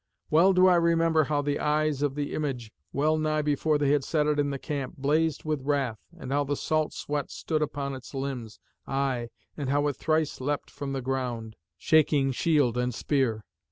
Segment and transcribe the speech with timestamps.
[0.31, 4.03] Well do I remember how the eyes of the image, well nigh before they had
[4.03, 7.93] set it in the camp, blazed with wrath, and how the salt sweat stood upon
[7.93, 13.45] its limbs, aye, and how it thrice leapt from the ground, shaking shield and spear.